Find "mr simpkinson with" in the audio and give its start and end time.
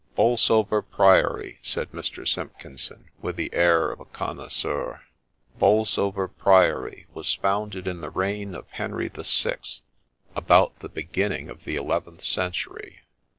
1.91-3.35